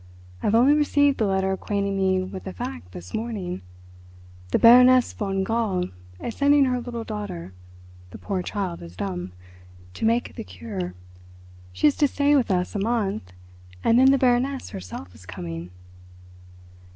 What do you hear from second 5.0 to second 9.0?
von Gall is sending her little daughter—the poor child is